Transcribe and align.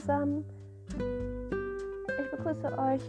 zusammen. 0.00 0.44
Ich 2.18 2.30
begrüße 2.30 2.78
euch 2.78 3.02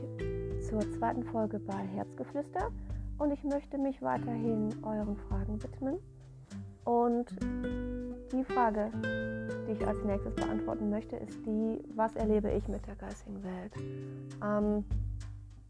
zur 0.68 0.82
zweiten 0.92 1.24
Folge 1.24 1.60
bei 1.60 1.78
Herzgeflüster 1.96 2.70
und 3.18 3.32
ich 3.32 3.44
möchte 3.44 3.78
mich 3.78 4.02
weiterhin 4.02 4.70
euren 4.84 5.16
Fragen 5.16 5.62
widmen. 5.64 5.98
Und 6.84 7.28
die 8.34 8.44
Frage, 8.44 8.92
die 9.68 9.72
ich 9.74 9.88
als 9.88 10.04
nächstes 10.04 10.36
beantworten 10.36 10.90
möchte, 10.90 11.16
ist 11.16 11.46
die, 11.46 11.80
was 11.96 12.16
erlebe 12.16 12.52
ich 12.52 12.68
mit 12.68 12.86
der 12.88 12.96
geistigen 12.96 13.42
Welt? 13.44 13.74
Ähm, 14.44 14.84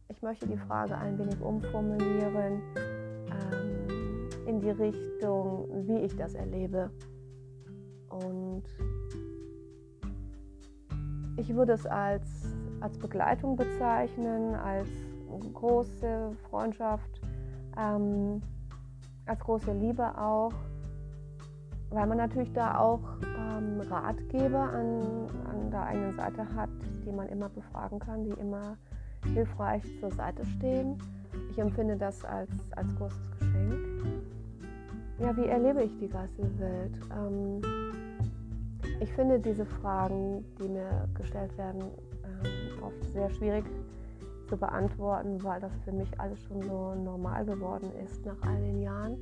ich 0.07 0.21
möchte 0.21 0.47
die 0.47 0.57
Frage 0.57 0.97
ein 0.97 1.19
wenig 1.19 1.39
umformulieren 1.41 2.61
ähm, 2.75 4.29
in 4.47 4.59
die 4.59 4.71
Richtung, 4.71 5.67
wie 5.87 5.99
ich 5.99 6.15
das 6.15 6.33
erlebe. 6.33 6.89
Und 8.09 8.63
ich 11.37 11.53
würde 11.55 11.73
es 11.73 11.85
als, 11.85 12.27
als 12.79 12.97
Begleitung 12.97 13.55
bezeichnen, 13.55 14.55
als 14.55 14.89
große 15.53 16.31
Freundschaft, 16.49 17.21
ähm, 17.77 18.41
als 19.25 19.39
große 19.39 19.71
Liebe 19.73 20.17
auch, 20.17 20.53
weil 21.89 22.07
man 22.07 22.17
natürlich 22.17 22.51
da 22.53 22.79
auch 22.79 23.01
ähm, 23.23 23.81
Ratgeber 23.81 24.61
an, 24.61 25.27
an 25.49 25.71
der 25.71 25.83
eigenen 25.83 26.15
Seite 26.15 26.45
hat, 26.55 26.69
die 27.05 27.11
man 27.11 27.27
immer 27.29 27.49
befragen 27.49 27.99
kann, 27.99 28.23
die 28.23 28.31
immer 28.31 28.77
hilfreich 29.33 29.83
zur 29.99 30.11
Seite 30.11 30.45
stehen. 30.45 30.97
Ich 31.49 31.59
empfinde 31.59 31.95
das 31.95 32.23
als, 32.25 32.49
als 32.75 32.95
großes 32.95 33.31
Geschenk. 33.39 33.75
Ja, 35.19 35.35
wie 35.37 35.45
erlebe 35.45 35.83
ich 35.83 35.95
die 35.99 36.07
geistige 36.07 36.59
Welt? 36.59 36.93
Ähm, 37.15 37.61
ich 39.01 39.11
finde 39.13 39.39
diese 39.39 39.65
Fragen, 39.65 40.45
die 40.59 40.69
mir 40.69 41.09
gestellt 41.15 41.57
werden, 41.57 41.81
ähm, 41.81 42.83
oft 42.83 43.03
sehr 43.13 43.29
schwierig 43.31 43.65
zu 44.47 44.55
beantworten, 44.55 45.43
weil 45.43 45.59
das 45.59 45.71
für 45.83 45.91
mich 45.91 46.07
alles 46.19 46.39
schon 46.43 46.61
so 46.61 46.93
normal 46.95 47.45
geworden 47.45 47.91
ist 48.03 48.23
nach 48.25 48.39
all 48.41 48.61
den 48.61 48.81
Jahren. 48.81 49.17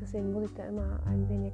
Deswegen 0.00 0.32
muss 0.32 0.44
ich 0.44 0.54
da 0.54 0.64
immer 0.64 1.00
ein 1.06 1.28
wenig 1.28 1.52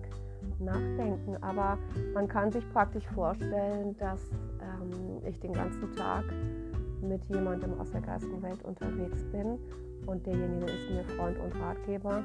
nachdenken. 0.58 1.36
Aber 1.40 1.78
man 2.14 2.28
kann 2.28 2.52
sich 2.52 2.68
praktisch 2.72 3.06
vorstellen, 3.14 3.96
dass 3.96 4.20
ähm, 4.60 5.22
ich 5.26 5.38
den 5.40 5.52
ganzen 5.52 5.90
Tag 5.96 6.24
mit 7.00 7.24
jemandem 7.26 7.78
aus 7.80 7.90
der 7.90 8.00
geistigen 8.02 8.42
Welt 8.42 8.62
unterwegs 8.64 9.24
bin 9.32 9.58
und 10.06 10.26
derjenige 10.26 10.66
ist 10.66 10.90
mir 10.90 11.04
Freund 11.16 11.38
und 11.38 11.54
Ratgeber. 11.60 12.22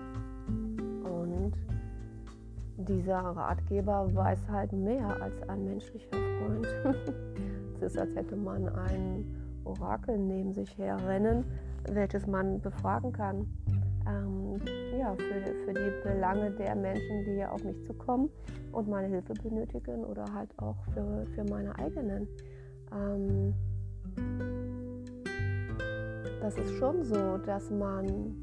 Dieser 2.78 3.18
Ratgeber 3.18 4.14
weiß 4.14 4.50
halt 4.50 4.72
mehr 4.72 5.20
als 5.22 5.42
ein 5.50 5.66
menschlicher 5.66 6.10
Freund. 6.12 6.68
es 7.76 7.82
ist, 7.82 7.98
als 7.98 8.16
hätte 8.16 8.36
man 8.36 8.70
ein 8.70 9.26
Orakel 9.66 10.18
neben 10.20 10.54
sich 10.54 10.78
herrennen, 10.78 11.44
welches 11.90 12.28
man 12.28 12.62
befragen 12.62 13.12
kann. 13.12 13.48
Ähm, 14.08 14.62
ja, 14.98 15.16
für, 15.16 15.66
für 15.66 15.74
die 15.74 16.08
Belange 16.08 16.52
der 16.52 16.76
Menschen, 16.76 17.26
die 17.26 17.44
auf 17.44 17.64
mich 17.64 17.84
zukommen 17.84 18.30
und 18.72 18.88
meine 18.88 19.08
Hilfe 19.08 19.34
benötigen 19.34 20.06
oder 20.06 20.26
halt 20.34 20.50
auch 20.60 20.78
für, 20.94 21.26
für 21.34 21.44
meine 21.46 21.78
eigenen. 21.80 22.28
Ähm, 22.94 23.54
das 26.42 26.58
ist 26.58 26.78
schon 26.78 27.04
so, 27.04 27.38
dass 27.40 27.72
man 27.72 28.36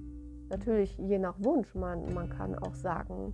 natürlich 0.50 0.98
je 0.98 1.18
nach 1.18 1.36
Wunsch, 1.38 1.72
man, 1.74 2.12
man 2.12 2.28
kann 2.28 2.54
auch 2.56 2.74
sagen, 2.74 3.32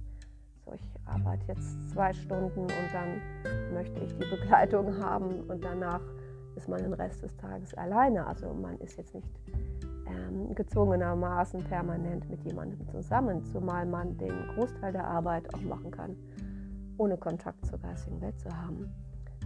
ich 0.74 0.82
arbeite 1.06 1.46
jetzt 1.48 1.90
zwei 1.90 2.12
Stunden 2.12 2.60
und 2.60 2.88
dann 2.92 3.72
möchte 3.72 4.00
ich 4.00 4.12
die 4.16 4.26
Begleitung 4.26 4.98
haben 4.98 5.40
und 5.48 5.64
danach 5.64 6.02
ist 6.56 6.68
man 6.68 6.82
den 6.82 6.92
Rest 6.92 7.22
des 7.22 7.36
Tages 7.36 7.74
alleine. 7.74 8.26
Also 8.26 8.52
man 8.52 8.76
ist 8.78 8.96
jetzt 8.96 9.14
nicht 9.14 9.28
ähm, 10.06 10.54
gezwungenermaßen 10.54 11.62
permanent 11.64 12.28
mit 12.28 12.42
jemandem 12.44 12.86
zusammen, 12.88 13.44
zumal 13.44 13.86
man 13.86 14.16
den 14.18 14.34
Großteil 14.54 14.92
der 14.92 15.06
Arbeit 15.06 15.52
auch 15.54 15.62
machen 15.62 15.90
kann, 15.90 16.16
ohne 16.98 17.16
Kontakt 17.16 17.64
zur 17.66 17.78
geistigen 17.78 18.20
Welt 18.20 18.38
zu 18.38 18.50
haben. 18.50 18.92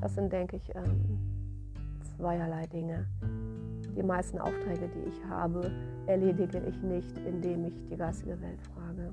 Das 0.00 0.14
sind, 0.14 0.32
denke 0.32 0.56
ich, 0.56 0.74
ähm, 0.74 1.18
zweierlei 2.16 2.66
Dinge. 2.66 3.06
Die 3.96 4.02
meisten 4.02 4.38
Aufträge, 4.38 4.88
die 4.88 5.08
ich 5.08 5.24
habe, 5.28 5.70
erledige 6.06 6.58
ich 6.66 6.82
nicht, 6.82 7.16
indem 7.18 7.66
ich 7.66 7.84
die 7.86 7.96
geistige 7.96 8.40
Welt 8.40 8.60
frage 8.74 9.12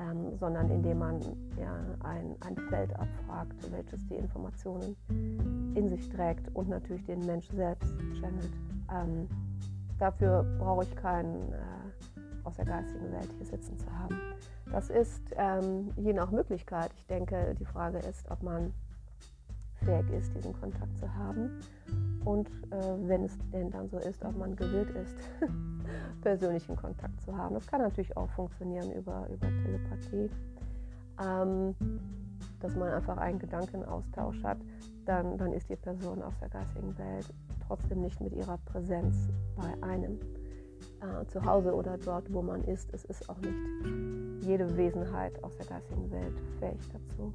ähm, 0.00 0.36
sondern 0.38 0.70
indem 0.70 0.98
man 0.98 1.20
ja, 1.58 1.74
ein, 2.02 2.34
ein 2.40 2.56
Feld 2.68 2.94
abfragt, 2.96 3.54
welches 3.70 4.06
die 4.08 4.14
Informationen 4.14 4.96
in 5.74 5.88
sich 5.88 6.08
trägt 6.08 6.54
und 6.54 6.68
natürlich 6.68 7.04
den 7.04 7.20
Mensch 7.26 7.48
selbst 7.48 7.94
channelt. 8.18 8.52
Ähm, 8.92 9.28
dafür 9.98 10.44
brauche 10.58 10.84
ich 10.84 10.96
keinen 10.96 11.52
äh, 11.52 12.44
aus 12.44 12.56
der 12.56 12.64
geistigen 12.64 13.12
Welt 13.12 13.30
hier 13.36 13.46
sitzen 13.46 13.76
zu 13.78 13.86
haben. 13.98 14.18
Das 14.72 14.88
ist 14.88 15.22
ähm, 15.36 15.90
je 15.96 16.12
nach 16.12 16.30
Möglichkeit. 16.30 16.90
Ich 16.96 17.06
denke, 17.06 17.54
die 17.58 17.64
Frage 17.64 17.98
ist, 17.98 18.30
ob 18.30 18.42
man 18.42 18.72
fähig 19.84 20.10
ist, 20.10 20.34
diesen 20.34 20.52
Kontakt 20.52 20.98
zu 20.98 21.12
haben. 21.14 21.60
Und 22.24 22.48
äh, 22.70 23.08
wenn 23.08 23.24
es 23.24 23.36
denn 23.52 23.70
dann 23.70 23.88
so 23.88 23.98
ist, 23.98 24.22
ob 24.24 24.36
man 24.36 24.54
gewillt 24.54 24.90
ist, 24.90 25.16
persönlichen 26.20 26.76
Kontakt 26.76 27.20
zu 27.22 27.36
haben. 27.36 27.54
Das 27.54 27.66
kann 27.66 27.80
natürlich 27.80 28.16
auch 28.16 28.28
funktionieren 28.30 28.92
über, 28.92 29.26
über 29.28 29.48
Telepathie. 29.64 30.30
Ähm, 31.20 31.74
dass 32.60 32.76
man 32.76 32.90
einfach 32.90 33.16
einen 33.16 33.38
Gedankenaustausch 33.38 34.42
hat, 34.44 34.58
dann, 35.06 35.38
dann 35.38 35.52
ist 35.52 35.68
die 35.68 35.76
Person 35.76 36.22
aus 36.22 36.34
der 36.40 36.48
geistigen 36.48 36.96
Welt 36.98 37.26
trotzdem 37.66 38.02
nicht 38.02 38.20
mit 38.20 38.34
ihrer 38.34 38.58
Präsenz 38.58 39.28
bei 39.56 39.86
einem 39.86 40.18
äh, 41.00 41.26
zu 41.26 41.44
Hause 41.44 41.74
oder 41.74 41.96
dort, 41.98 42.32
wo 42.32 42.42
man 42.42 42.62
ist. 42.64 42.92
Es 42.92 43.04
ist 43.04 43.28
auch 43.28 43.38
nicht 43.38 43.56
jede 44.42 44.76
Wesenheit 44.76 45.42
aus 45.42 45.56
der 45.56 45.66
geistigen 45.66 46.10
Welt 46.10 46.38
fähig 46.58 46.80
dazu. 46.92 47.32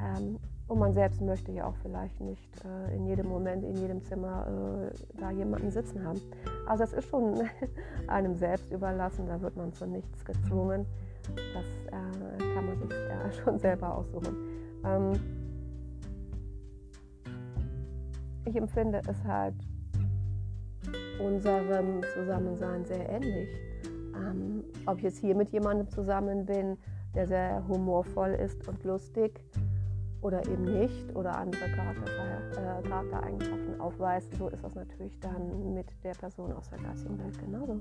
Ähm, 0.00 0.38
und 0.66 0.78
man 0.78 0.94
selbst 0.94 1.20
möchte 1.20 1.52
ja 1.52 1.66
auch 1.66 1.76
vielleicht 1.82 2.20
nicht 2.20 2.64
äh, 2.64 2.96
in 2.96 3.06
jedem 3.06 3.28
Moment, 3.28 3.64
in 3.64 3.76
jedem 3.76 4.02
Zimmer 4.02 4.46
äh, 4.90 5.18
da 5.18 5.30
jemanden 5.30 5.70
sitzen 5.70 6.04
haben. 6.04 6.20
Also 6.66 6.84
das 6.84 6.92
ist 6.94 7.08
schon 7.08 7.42
einem 8.06 8.34
selbst 8.34 8.72
überlassen, 8.72 9.26
da 9.26 9.40
wird 9.40 9.56
man 9.56 9.72
zu 9.72 9.86
nichts 9.86 10.24
gezwungen. 10.24 10.86
Das 11.52 11.64
äh, 11.88 12.54
kann 12.54 12.66
man 12.66 12.78
sich 12.78 12.90
ja 12.90 13.32
schon 13.44 13.58
selber 13.58 13.98
aussuchen. 13.98 14.36
Ähm, 14.84 15.12
ich 18.46 18.56
empfinde 18.56 19.00
es 19.06 19.24
halt 19.24 19.54
unserem 21.20 22.02
Zusammensein 22.14 22.84
sehr 22.84 23.08
ähnlich. 23.08 23.48
Ähm, 24.14 24.64
ob 24.86 24.98
ich 24.98 25.04
jetzt 25.04 25.18
hier 25.18 25.34
mit 25.34 25.50
jemandem 25.50 25.88
zusammen 25.88 26.46
bin, 26.46 26.78
der 27.14 27.26
sehr 27.26 27.66
humorvoll 27.68 28.30
ist 28.30 28.66
und 28.68 28.82
lustig, 28.84 29.40
oder 30.24 30.44
eben 30.48 30.64
nicht 30.64 31.14
oder 31.14 31.36
andere 31.36 31.68
Charakter, 31.68 32.80
äh, 32.80 32.82
Charaktereigenschaften 32.88 33.78
aufweist, 33.78 34.34
so 34.38 34.48
ist 34.48 34.64
das 34.64 34.74
natürlich 34.74 35.20
dann 35.20 35.74
mit 35.74 35.86
der 36.02 36.12
Person 36.12 36.50
aus 36.52 36.70
der 36.70 36.78
geistigen 36.78 37.18
Welt 37.18 37.38
genauso. 37.38 37.78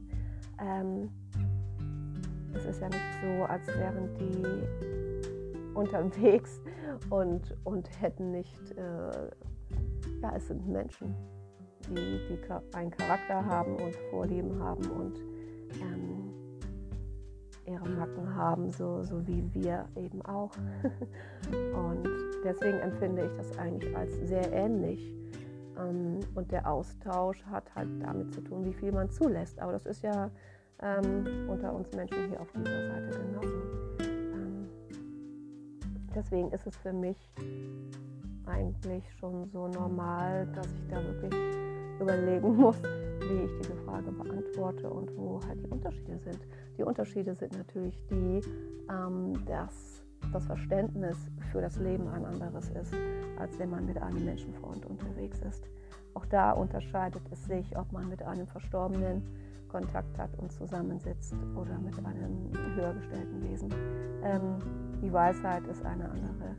Ähm, 0.60 1.10
es 2.54 2.66
ist 2.66 2.82
ja 2.82 2.90
nicht 2.90 3.00
so, 3.22 3.46
als 3.46 3.66
wären 3.68 4.14
die 4.16 5.74
unterwegs 5.74 6.60
und, 7.10 7.56
und 7.64 7.90
hätten 8.02 8.32
nicht, 8.32 8.72
äh, 8.74 9.30
ja, 10.22 10.36
es 10.36 10.48
sind 10.48 10.68
Menschen, 10.68 11.16
die, 11.90 12.20
die 12.28 12.40
einen 12.76 12.92
Charakter 12.92 13.46
haben 13.46 13.78
und 13.78 13.96
Vorlieben 14.12 14.62
haben 14.62 14.84
und 14.92 15.18
ähm, 15.82 16.34
ihre 17.66 17.88
Macken 17.88 18.36
haben, 18.36 18.70
so, 18.70 19.02
so 19.04 19.26
wie 19.26 19.44
wir 19.54 19.86
eben 19.96 20.22
auch. 20.24 20.52
Und 21.52 22.33
deswegen 22.44 22.80
empfinde 22.80 23.26
ich 23.26 23.34
das 23.38 23.58
eigentlich 23.58 23.96
als 23.96 24.14
sehr 24.24 24.52
ähnlich. 24.52 25.14
Ähm, 25.78 26.20
und 26.36 26.52
der 26.52 26.70
Austausch 26.70 27.44
hat 27.46 27.74
halt 27.76 27.90
damit 28.02 28.34
zu 28.34 28.42
tun, 28.42 28.66
wie 28.66 28.74
viel 28.74 28.92
man 28.92 29.10
zulässt. 29.10 29.60
Aber 29.60 29.72
das 29.72 29.86
ist 29.86 30.04
ja 30.04 30.30
ähm, 30.82 31.50
unter 31.50 31.74
uns 31.74 31.92
Menschen 31.94 32.30
hier 32.30 32.42
auf 32.42 32.52
dieser 32.52 32.88
Seite 32.88 33.20
genauso. 33.20 33.58
Ähm, 34.02 34.70
deswegen 36.16 36.52
ist 36.52 36.68
es 36.68 36.76
für 36.78 36.94
mich 36.94 37.18
eigentlich 38.46 39.04
schon 39.20 39.48
so 39.48 39.68
normal, 39.68 40.48
dass 40.54 40.68
ich 40.68 40.88
da 40.90 40.98
wirklich 41.04 41.34
überlegen 42.00 42.56
muss, 42.58 42.82
wie 42.82 43.46
ich 43.46 43.52
diese 43.62 43.76
Frage 43.86 44.12
beantworte 44.12 44.90
und 44.90 45.16
wo 45.18 45.40
halt 45.48 45.64
die 45.64 45.70
Unterschiede 45.70 46.18
sind. 46.20 46.40
Die 46.78 46.84
Unterschiede 46.84 47.34
sind 47.36 47.58
natürlich 47.58 48.00
die, 48.10 48.42
ähm, 48.90 49.34
dass 49.46 50.03
das 50.32 50.46
Verständnis 50.46 51.18
für 51.52 51.62
das 51.62 51.78
Leben 51.78 52.08
ein 52.08 52.26
anderes 52.26 52.70
ist, 52.70 52.94
als 53.38 53.58
wenn 53.60 53.70
man 53.70 53.86
mit 53.86 54.02
einem 54.02 54.24
Menschenfreund 54.26 54.86
unterwegs 54.86 55.42
ist. 55.42 55.68
Auch 56.14 56.26
da 56.26 56.52
unterscheidet 56.52 57.24
es 57.32 57.46
sich, 57.46 57.76
ob 57.78 57.92
man 57.92 58.08
mit 58.10 58.22
einem 58.22 58.48
Verstorbenen 58.48 59.24
Kontakt 59.68 60.18
hat 60.20 60.30
und 60.38 60.52
zusammensitzt 60.52 61.34
oder 61.56 61.80
mit 61.80 61.98
einem 62.06 62.52
höher 62.76 62.94
gestellten 62.94 63.42
Wesen. 63.50 63.74
Ähm, 64.24 64.60
die 65.02 65.12
Weisheit 65.12 65.66
ist 65.68 65.84
eine 65.84 66.10
andere. 66.10 66.56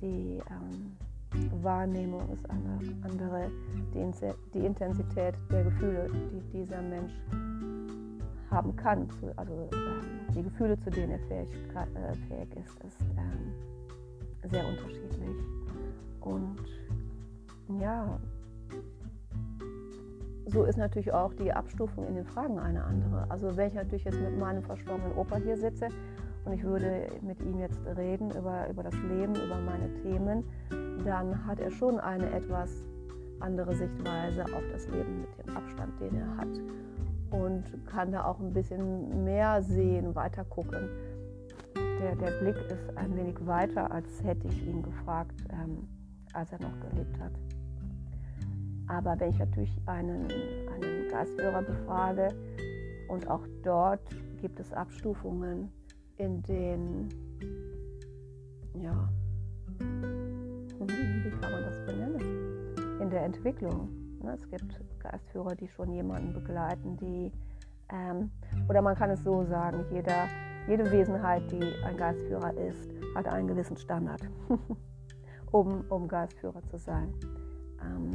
Die, 0.00 0.42
ähm, 0.50 0.96
Wahrnehmung 1.62 2.28
ist 2.32 2.48
eine 2.50 2.78
andere, 3.02 3.50
die, 3.94 4.10
die 4.52 4.66
Intensität 4.66 5.34
der 5.50 5.64
Gefühle, 5.64 6.10
die 6.32 6.58
dieser 6.58 6.82
Mensch 6.82 7.12
haben 8.50 8.74
kann, 8.74 9.08
also 9.36 9.68
ähm, 9.72 10.19
die 10.34 10.42
Gefühle, 10.42 10.78
zu 10.78 10.90
denen 10.90 11.12
er 11.12 11.18
fähig, 11.20 11.48
äh, 11.74 12.14
fähig 12.28 12.56
ist, 12.56 12.84
ist 12.84 13.00
ähm, 13.16 14.50
sehr 14.50 14.66
unterschiedlich. 14.66 15.36
Und 16.20 16.64
ja, 17.80 18.18
so 20.46 20.64
ist 20.64 20.76
natürlich 20.76 21.12
auch 21.12 21.32
die 21.34 21.52
Abstufung 21.52 22.06
in 22.06 22.14
den 22.16 22.24
Fragen 22.24 22.58
eine 22.58 22.82
andere. 22.82 23.30
Also 23.30 23.56
wenn 23.56 23.68
ich 23.68 23.74
natürlich 23.74 24.04
jetzt 24.04 24.20
mit 24.20 24.38
meinem 24.38 24.62
verstorbenen 24.62 25.16
Opa 25.16 25.36
hier 25.36 25.56
sitze 25.56 25.88
und 26.44 26.52
ich 26.52 26.62
würde 26.62 27.06
mit 27.22 27.40
ihm 27.42 27.58
jetzt 27.58 27.80
reden 27.96 28.30
über, 28.30 28.68
über 28.68 28.82
das 28.82 28.94
Leben, 28.94 29.34
über 29.34 29.60
meine 29.60 29.92
Themen, 30.02 30.44
dann 31.04 31.46
hat 31.46 31.60
er 31.60 31.70
schon 31.70 31.98
eine 32.00 32.30
etwas 32.32 32.84
andere 33.40 33.74
Sichtweise 33.74 34.44
auf 34.44 34.64
das 34.72 34.86
Leben 34.88 35.22
mit 35.22 35.46
dem 35.46 35.56
Abstand, 35.56 36.00
den 36.00 36.16
er 36.16 36.36
hat. 36.36 36.48
Und 37.30 37.64
kann 37.86 38.12
da 38.12 38.24
auch 38.24 38.40
ein 38.40 38.52
bisschen 38.52 39.24
mehr 39.24 39.62
sehen, 39.62 40.14
weiter 40.14 40.44
gucken. 40.44 40.88
Der, 42.00 42.16
der 42.16 42.30
Blick 42.40 42.56
ist 42.70 42.96
ein 42.96 43.16
wenig 43.16 43.36
weiter, 43.46 43.90
als 43.92 44.22
hätte 44.24 44.48
ich 44.48 44.66
ihn 44.66 44.82
gefragt, 44.82 45.34
ähm, 45.50 45.86
als 46.32 46.50
er 46.52 46.60
noch 46.60 46.80
gelebt 46.80 47.18
hat. 47.20 47.32
Aber 48.86 49.18
wenn 49.20 49.30
ich 49.30 49.38
natürlich 49.38 49.76
einen, 49.86 50.26
einen 50.72 51.08
Geistführer 51.10 51.62
befrage 51.62 52.28
und 53.08 53.28
auch 53.28 53.46
dort 53.62 54.00
gibt 54.40 54.58
es 54.58 54.72
Abstufungen 54.72 55.70
in 56.16 56.42
den, 56.42 57.08
ja, 58.74 59.08
wie 59.78 61.30
kann 61.30 61.52
man 61.52 61.62
das 61.62 61.86
benennen? 61.86 63.00
In 63.00 63.10
der 63.10 63.24
Entwicklung. 63.24 63.99
Ne? 64.22 64.34
Es 64.34 64.48
gibt 64.48 64.80
Geistführer, 65.00 65.54
die 65.54 65.68
schon 65.68 65.92
jemanden 65.92 66.32
begleiten, 66.32 66.96
die, 66.96 67.32
ähm, 67.90 68.30
oder 68.68 68.82
man 68.82 68.94
kann 68.94 69.10
es 69.10 69.22
so 69.22 69.44
sagen, 69.44 69.84
jeder, 69.90 70.28
jede 70.68 70.90
Wesenheit, 70.90 71.50
die 71.50 71.62
ein 71.84 71.96
Geistführer 71.96 72.54
ist, 72.54 72.90
hat 73.14 73.26
einen 73.28 73.48
gewissen 73.48 73.76
Standard, 73.76 74.22
um, 75.52 75.84
um 75.88 76.08
Geistführer 76.08 76.62
zu 76.64 76.78
sein. 76.78 77.12
Ähm, 77.82 78.10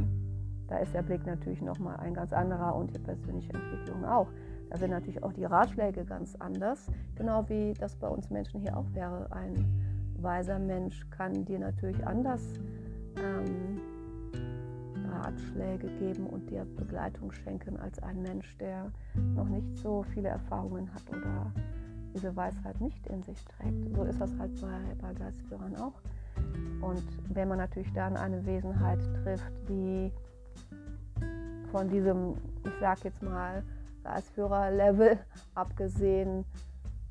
da 0.67 0.77
ist 0.77 0.93
der 0.93 1.03
Blick 1.03 1.25
natürlich 1.25 1.61
nochmal 1.61 1.97
ein 1.97 2.13
ganz 2.13 2.33
anderer 2.33 2.75
und 2.75 2.95
die 2.95 2.99
persönliche 2.99 3.53
Entwicklung 3.53 4.05
auch. 4.05 4.27
Da 4.69 4.77
sind 4.77 4.89
natürlich 4.89 5.21
auch 5.23 5.33
die 5.33 5.45
Ratschläge 5.45 6.05
ganz 6.05 6.35
anders, 6.35 6.87
genau 7.15 7.47
wie 7.49 7.73
das 7.73 7.95
bei 7.95 8.07
uns 8.07 8.29
Menschen 8.29 8.61
hier 8.61 8.75
auch 8.75 8.91
wäre. 8.93 9.31
Ein 9.31 9.53
weiser 10.17 10.57
Mensch 10.57 11.07
kann 11.11 11.45
dir 11.45 11.59
natürlich 11.59 12.05
anders 12.07 12.41
ähm, 13.17 13.81
Ratschläge 15.25 15.87
geben 15.99 16.27
und 16.27 16.49
dir 16.49 16.65
Begleitung 16.77 17.31
schenken 17.31 17.77
als 17.77 18.01
ein 18.03 18.21
Mensch, 18.21 18.57
der 18.57 18.91
noch 19.35 19.47
nicht 19.47 19.77
so 19.77 20.03
viele 20.13 20.29
Erfahrungen 20.29 20.93
hat 20.93 21.03
oder 21.09 21.51
diese 22.13 22.35
Weisheit 22.35 22.79
nicht 22.79 23.05
in 23.07 23.23
sich 23.23 23.43
trägt. 23.45 23.95
So 23.95 24.03
ist 24.03 24.21
das 24.21 24.31
halt 24.37 24.59
bei, 24.61 24.95
bei 25.01 25.13
Geistführern 25.13 25.75
auch. 25.77 25.93
Und 26.81 27.03
wenn 27.33 27.47
man 27.47 27.57
natürlich 27.57 27.91
dann 27.93 28.15
eine 28.15 28.45
Wesenheit 28.45 28.99
trifft, 29.23 29.51
die 29.67 30.11
von 31.71 31.89
diesem, 31.89 32.35
ich 32.63 32.73
sag 32.79 33.03
jetzt 33.03 33.21
mal, 33.21 33.63
Geistführer-Level 34.03 35.17
abgesehen 35.55 36.45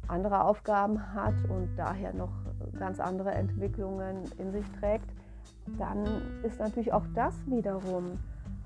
andere 0.07 0.45
Aufgaben 0.45 1.15
hat 1.15 1.35
und 1.49 1.69
daher 1.77 2.15
noch 2.15 2.33
ganz 2.79 3.01
andere 3.01 3.33
Entwicklungen 3.33 4.25
in 4.39 4.53
sich 4.53 4.65
trägt, 4.79 5.11
dann 5.79 6.07
ist 6.43 6.59
natürlich 6.59 6.93
auch 6.93 7.07
das 7.15 7.35
wiederum 7.47 8.19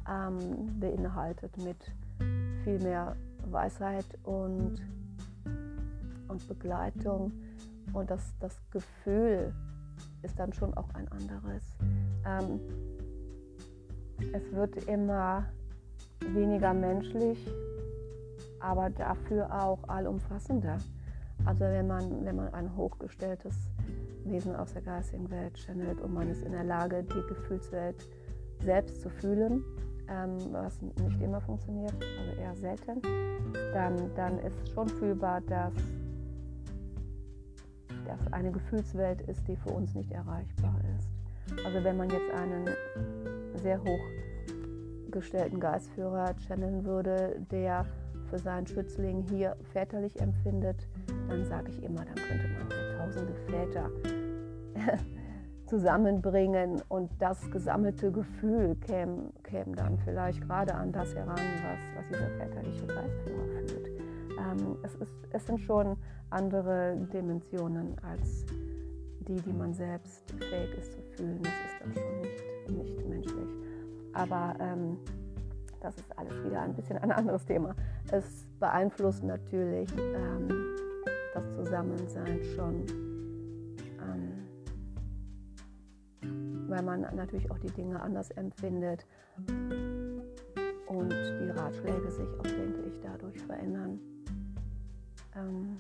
ähm, 0.09 0.79
beinhaltet 0.81 1.57
mit 1.59 1.77
viel 2.65 2.79
mehr 2.81 3.17
Weisheit 3.51 4.07
und, 4.25 4.77
und 6.29 6.49
Begleitung. 6.49 7.33
Und 7.93 8.11
das, 8.11 8.35
das 8.41 8.57
Gefühl 8.71 9.53
ist 10.23 10.39
dann 10.39 10.53
schon 10.53 10.75
auch 10.75 10.89
ein 10.95 11.09
anderes. 11.09 11.63
Ähm, 12.27 12.61
es 14.33 14.53
wird 14.53 14.89
immer 14.89 15.47
weniger 16.21 16.75
menschlich, 16.75 17.39
aber 18.61 18.91
dafür 18.91 19.53
auch 19.53 19.89
allumfassender. 19.89 20.79
Also 21.45 21.65
wenn 21.65 21.87
man, 21.87 22.25
wenn 22.25 22.37
man 22.37 22.53
ein 22.55 22.77
hochgestelltes 22.77 23.57
Wesen 24.25 24.55
aus 24.55 24.73
der 24.73 24.83
geistigen 24.83 25.31
Welt 25.31 25.57
channelt 25.59 26.01
und 26.01 26.13
man 26.13 26.29
ist 26.29 26.43
in 26.43 26.53
der 26.53 26.65
Lage, 26.65 27.03
die 27.03 27.27
Gefühlswelt 27.29 28.09
selbst 28.63 29.01
zu 29.01 29.09
fühlen, 29.09 29.65
ähm, 30.09 30.39
was 30.53 30.81
nicht 30.83 31.21
immer 31.21 31.41
funktioniert, 31.41 31.95
also 31.95 32.41
eher 32.41 32.55
selten, 32.57 33.03
dann, 33.73 34.15
dann 34.15 34.39
ist 34.41 34.69
schon 34.73 34.89
fühlbar, 34.89 35.41
dass 35.43 35.73
das 38.07 38.33
eine 38.33 38.51
Gefühlswelt 38.51 39.23
ist, 39.23 39.47
die 39.47 39.57
für 39.57 39.71
uns 39.71 39.95
nicht 39.95 40.11
erreichbar 40.11 40.75
ist. 40.97 41.09
Also 41.65 41.83
wenn 41.85 41.97
man 41.97 42.11
jetzt 42.11 42.31
einen 42.33 42.69
sehr 43.57 43.81
hoch 43.81 44.01
gestellten 45.11 45.61
Geistführer 45.61 46.35
channeln 46.47 46.85
würde, 46.85 47.41
der 47.51 47.87
für 48.29 48.39
seinen 48.39 48.67
Schützling 48.67 49.25
hier 49.31 49.57
väterlich 49.73 50.21
empfindet, 50.21 50.87
dann 51.29 51.45
sage 51.45 51.71
ich 51.71 51.83
immer, 51.83 52.05
dann 52.05 52.15
könnte 52.15 52.49
man 52.49 52.69
hier 52.69 52.99
tausende 52.99 53.35
Väter 53.47 53.91
zusammenbringen 55.67 56.83
und 56.89 57.11
das 57.19 57.51
gesammelte 57.51 58.11
Gefühl 58.11 58.77
käme, 58.77 59.31
käme 59.43 59.75
dann 59.77 59.99
vielleicht 59.99 60.41
gerade 60.41 60.75
an 60.75 60.93
das 60.93 61.15
heran, 61.15 61.37
was, 61.37 61.79
was 61.97 62.09
dieser 62.09 62.31
väterliche 62.39 62.87
Geistführer 62.87 63.45
fühlt. 63.67 63.89
Ähm, 64.39 64.77
es, 64.83 64.95
ist, 64.97 65.15
es 65.31 65.47
sind 65.47 65.61
schon 65.61 65.97
andere 66.31 66.97
Dimensionen 67.13 67.97
als 68.03 68.47
die, 69.21 69.37
die 69.37 69.53
man 69.53 69.75
selbst 69.75 70.31
fähig 70.39 70.75
ist 70.79 70.93
zu 70.93 71.03
fühlen. 71.17 71.41
Das 71.43 71.53
ist 71.53 71.81
dann 71.81 71.95
schon 71.95 72.21
nicht, 72.21 72.71
nicht 72.71 73.09
menschlich. 73.09 73.49
Aber 74.15 74.55
ähm, 74.61 74.97
das 75.81 75.97
ist 75.97 76.19
alles 76.19 76.45
wieder 76.45 76.63
ein 76.63 76.75
bisschen 76.75 76.99
ein 76.99 77.13
anderes 77.13 77.45
Thema. 77.45 77.75
Es 78.11 78.47
beeinflusst 78.59 79.23
natürlich 79.23 79.91
ähm, 79.97 80.51
das 81.39 81.55
Zusammensein 81.55 82.43
schon, 82.57 82.85
ähm, 84.01 84.49
weil 86.69 86.83
man 86.83 87.03
natürlich 87.15 87.49
auch 87.51 87.59
die 87.59 87.71
Dinge 87.71 88.01
anders 88.01 88.31
empfindet 88.33 89.07
und 90.87 91.13
die 91.13 91.51
Ratschläge 91.51 92.11
sich 92.11 92.27
auch, 92.39 92.43
denke 92.43 92.83
ich, 92.89 92.99
dadurch 93.01 93.41
verändern. 93.43 94.01
Ähm, 95.37 95.77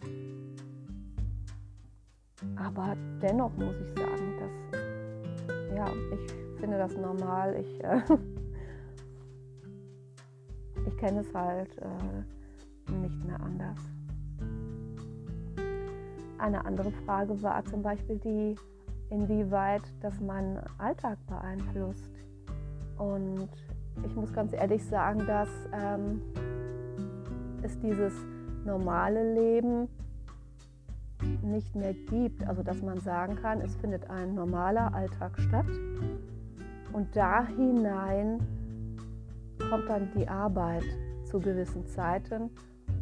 aber 2.54 2.96
dennoch 3.20 3.56
muss 3.56 3.74
ich 3.80 3.92
sagen, 3.98 4.38
dass 4.38 4.52
ja, 5.74 5.90
ich 6.12 6.32
finde 6.60 6.78
das 6.78 6.96
normal. 6.96 7.56
Ich, 7.60 7.82
äh, 7.84 8.00
ich 10.86 10.96
kenne 10.98 11.20
es 11.20 11.34
halt 11.34 11.76
äh, 11.78 12.92
nicht 12.92 13.24
mehr 13.24 13.40
anders. 13.40 13.97
Eine 16.38 16.64
andere 16.64 16.90
Frage 16.90 17.42
war 17.42 17.64
zum 17.64 17.82
Beispiel 17.82 18.18
die, 18.18 18.56
inwieweit 19.10 19.82
das 20.00 20.20
meinen 20.20 20.60
Alltag 20.78 21.18
beeinflusst. 21.26 22.10
Und 22.96 23.48
ich 24.04 24.14
muss 24.14 24.32
ganz 24.32 24.52
ehrlich 24.52 24.84
sagen, 24.84 25.26
dass 25.26 25.48
ähm, 25.72 26.22
es 27.62 27.78
dieses 27.80 28.14
normale 28.64 29.34
Leben 29.34 29.88
nicht 31.42 31.74
mehr 31.74 31.94
gibt. 31.94 32.46
Also 32.46 32.62
dass 32.62 32.82
man 32.82 33.00
sagen 33.00 33.36
kann, 33.36 33.60
es 33.60 33.74
findet 33.76 34.08
ein 34.10 34.34
normaler 34.34 34.94
Alltag 34.94 35.38
statt 35.40 35.66
und 36.92 37.14
da 37.14 37.46
hinein 37.46 38.38
kommt 39.70 39.88
dann 39.88 40.10
die 40.16 40.28
Arbeit 40.28 40.84
zu 41.24 41.38
gewissen 41.38 41.86
Zeiten 41.86 42.50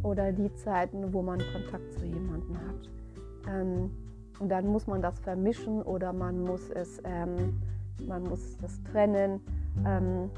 oder 0.03 0.33
die 0.33 0.53
Zeiten, 0.55 1.13
wo 1.13 1.23
man 1.23 1.39
Kontakt 1.53 1.93
zu 1.95 2.07
jemandem 2.07 2.57
hat. 2.57 2.96
Ähm, 3.49 3.91
und 4.39 4.51
dann 4.51 4.67
muss 4.67 4.87
man 4.87 5.01
das 5.01 5.19
vermischen 5.21 5.83
oder 5.83 6.13
man 6.13 6.41
muss 6.41 6.71
es, 6.71 7.01
ähm, 7.05 7.61
man 8.07 8.23
muss 8.25 8.57
das 8.59 8.83
trennen. 8.85 9.41
Ähm, 9.87 10.31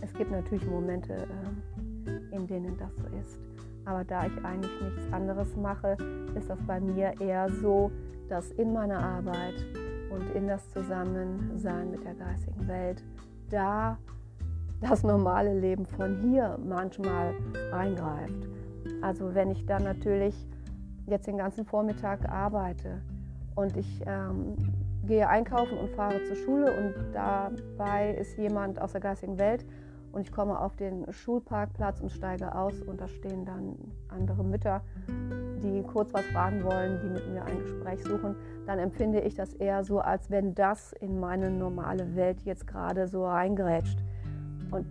es 0.00 0.12
gibt 0.14 0.30
natürlich 0.30 0.66
Momente, 0.66 1.14
äh, 1.14 2.36
in 2.36 2.46
denen 2.46 2.76
das 2.78 2.94
so 2.96 3.04
ist. 3.18 3.40
Aber 3.84 4.04
da 4.04 4.26
ich 4.26 4.44
eigentlich 4.44 4.80
nichts 4.82 5.12
anderes 5.12 5.56
mache, 5.56 5.96
ist 6.34 6.50
das 6.50 6.58
bei 6.66 6.78
mir 6.78 7.18
eher 7.20 7.48
so, 7.50 7.90
dass 8.28 8.50
in 8.52 8.72
meiner 8.72 8.98
Arbeit 8.98 9.54
und 10.10 10.30
in 10.34 10.46
das 10.46 10.68
Zusammensein 10.70 11.90
mit 11.90 12.04
der 12.04 12.14
geistigen 12.14 12.68
Welt 12.68 13.02
da 13.50 13.98
das 14.80 15.02
normale 15.02 15.58
Leben 15.58 15.86
von 15.86 16.18
hier 16.20 16.58
manchmal 16.64 17.34
reingreift. 17.72 18.48
Also 19.02 19.34
wenn 19.34 19.50
ich 19.50 19.66
dann 19.66 19.84
natürlich 19.84 20.34
jetzt 21.08 21.26
den 21.26 21.38
ganzen 21.38 21.64
Vormittag 21.64 22.28
arbeite 22.28 23.02
und 23.54 23.76
ich 23.76 24.02
ähm, 24.06 24.54
gehe 25.06 25.28
einkaufen 25.28 25.78
und 25.78 25.90
fahre 25.90 26.22
zur 26.24 26.36
Schule 26.36 26.72
und 26.72 26.94
dabei 27.12 28.14
ist 28.14 28.36
jemand 28.38 28.80
aus 28.80 28.92
der 28.92 29.00
geistigen 29.00 29.38
Welt 29.38 29.64
und 30.12 30.22
ich 30.22 30.32
komme 30.32 30.58
auf 30.58 30.76
den 30.76 31.10
Schulparkplatz 31.12 32.00
und 32.00 32.10
steige 32.10 32.54
aus 32.54 32.82
und 32.82 33.00
da 33.00 33.08
stehen 33.08 33.44
dann 33.44 33.76
andere 34.08 34.44
Mütter, 34.44 34.82
die 35.62 35.82
kurz 35.82 36.12
was 36.12 36.24
fragen 36.26 36.62
wollen, 36.64 37.00
die 37.02 37.08
mit 37.08 37.28
mir 37.28 37.44
ein 37.44 37.58
Gespräch 37.58 38.02
suchen, 38.02 38.36
dann 38.66 38.78
empfinde 38.78 39.20
ich 39.20 39.34
das 39.34 39.54
eher 39.54 39.84
so, 39.84 40.00
als 40.00 40.30
wenn 40.30 40.54
das 40.54 40.92
in 40.92 41.20
meine 41.20 41.50
normale 41.50 42.14
Welt 42.16 42.42
jetzt 42.42 42.66
gerade 42.66 43.06
so 43.08 43.26
reingrätscht. 43.26 43.98
Und 44.70 44.86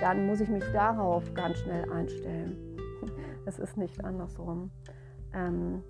dann 0.00 0.26
muss 0.26 0.40
ich 0.40 0.48
mich 0.48 0.64
darauf 0.72 1.32
ganz 1.34 1.58
schnell 1.58 1.90
einstellen. 1.90 2.56
Es 3.48 3.60
ist 3.60 3.76
nicht 3.76 4.04
andersrum. 4.04 4.72
Ähm, 5.36 5.82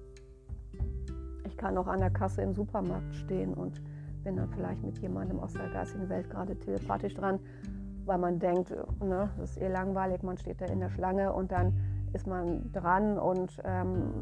ich 1.45 1.57
kann 1.57 1.79
auch 1.79 1.87
an 1.87 2.01
der 2.01 2.11
Kasse 2.11 2.43
im 2.43 2.55
Supermarkt 2.55 3.15
stehen 3.15 3.55
und 3.55 3.81
bin 4.25 4.37
dann 4.37 4.49
vielleicht 4.51 4.83
mit 4.83 4.99
jemandem 4.99 5.39
aus 5.39 5.53
der 5.53 5.69
geistigen 5.69 6.09
Welt 6.09 6.29
gerade 6.29 6.59
telepathisch 6.59 7.15
dran, 7.15 7.39
weil 8.05 8.19
man 8.19 8.39
denkt, 8.39 8.71
ne, 9.01 9.31
das 9.39 9.53
ist 9.53 9.63
eh 9.63 9.69
langweilig, 9.69 10.23
man 10.23 10.37
steht 10.37 10.61
da 10.61 10.67
in 10.67 10.81
der 10.81 10.91
Schlange 10.91 11.33
und 11.33 11.53
dann 11.53 11.73
ist 12.13 12.27
man 12.27 12.73
dran 12.73 13.19
und 13.19 13.61
ähm, 13.65 14.13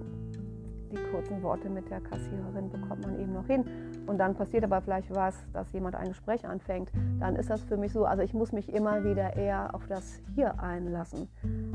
die 0.93 1.03
kurzen 1.11 1.43
Worte 1.43 1.69
mit 1.69 1.91
der 1.91 2.01
Kassiererin 2.01 2.71
bekommt 2.71 3.03
man 3.03 3.19
eben 3.19 3.33
noch 3.33 3.47
hin. 3.47 3.65
Und 4.07 4.19
dann 4.19 4.35
passiert 4.35 4.65
aber 4.65 4.81
vielleicht 4.81 5.13
was, 5.15 5.35
dass 5.53 5.73
jemand 5.73 5.97
ein 5.97 6.09
Gespräch 6.09 6.47
anfängt. 6.47 6.91
Dann 7.19 7.37
ist 7.37 7.51
das 7.51 7.63
für 7.63 7.77
mich 7.77 7.93
so, 7.93 8.05
also 8.05 8.23
ich 8.23 8.35
muss 8.35 8.53
mich 8.53 8.73
immer 8.73 9.03
wieder 9.05 9.37
eher 9.37 9.75
auf 9.75 9.87
das 9.87 10.21
Hier 10.35 10.61
einlassen, 10.61 11.29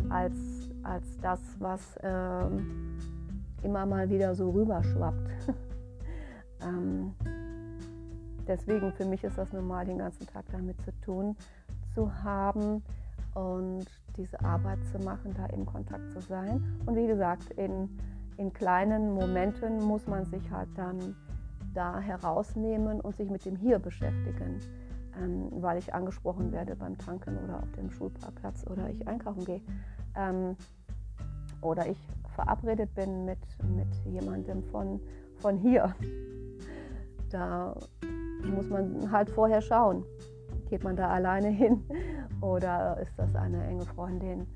als, 0.09 0.35
als 0.83 1.17
das, 1.21 1.39
was 1.59 1.97
ähm, 2.03 2.97
immer 3.63 3.85
mal 3.85 4.09
wieder 4.09 4.35
so 4.35 4.49
rüberschwappt. 4.51 5.29
ähm, 6.61 7.13
deswegen 8.47 8.91
für 8.93 9.05
mich 9.05 9.23
ist 9.23 9.37
das 9.37 9.53
normal, 9.53 9.85
den 9.85 9.97
ganzen 9.97 10.27
Tag 10.27 10.45
damit 10.51 10.81
zu 10.81 10.91
tun 11.01 11.35
zu 11.93 12.23
haben 12.23 12.83
und 13.33 13.85
diese 14.17 14.39
Arbeit 14.43 14.79
zu 14.91 14.99
machen, 14.99 15.33
da 15.35 15.45
in 15.47 15.65
Kontakt 15.65 16.11
zu 16.11 16.21
sein. 16.21 16.63
Und 16.85 16.95
wie 16.95 17.07
gesagt, 17.07 17.51
in, 17.51 17.89
in 18.37 18.51
kleinen 18.53 19.13
Momenten 19.13 19.79
muss 19.79 20.07
man 20.07 20.25
sich 20.25 20.51
halt 20.51 20.69
dann 20.75 21.15
da 21.73 21.99
herausnehmen 21.99 22.99
und 23.01 23.15
sich 23.15 23.29
mit 23.29 23.45
dem 23.45 23.55
Hier 23.55 23.79
beschäftigen, 23.79 24.59
ähm, 25.21 25.49
weil 25.61 25.77
ich 25.77 25.93
angesprochen 25.93 26.51
werde 26.51 26.75
beim 26.75 26.97
Tanken 26.97 27.37
oder 27.37 27.59
auf 27.59 27.71
dem 27.73 27.91
Schulparkplatz 27.91 28.65
oder 28.67 28.89
ich 28.89 29.07
einkaufen 29.07 29.45
gehe. 29.45 29.61
Ähm, 30.15 30.55
oder 31.61 31.87
ich 31.87 31.97
verabredet 32.39 32.93
bin 32.95 33.25
mit, 33.25 33.39
mit 33.75 33.93
jemandem 34.05 34.63
von, 34.63 34.99
von 35.35 35.57
hier. 35.57 35.93
Da 37.29 37.75
muss 38.45 38.69
man 38.69 39.11
halt 39.11 39.29
vorher 39.29 39.61
schauen. 39.61 40.05
Geht 40.69 40.83
man 40.83 40.95
da 40.95 41.09
alleine 41.09 41.49
hin 41.49 41.83
oder 42.41 42.97
ist 43.01 43.11
das 43.17 43.35
eine 43.35 43.65
enge 43.67 43.85
Freundin, 43.85 44.47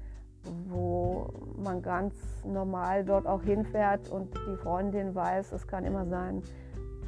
wo 0.69 1.27
man 1.57 1.81
ganz 1.81 2.15
normal 2.45 3.03
dort 3.03 3.27
auch 3.27 3.43
hinfährt 3.43 4.09
und 4.09 4.33
die 4.47 4.55
Freundin 4.57 5.13
weiß, 5.13 5.51
es 5.51 5.67
kann 5.67 5.83
immer 5.83 6.05
sein, 6.05 6.41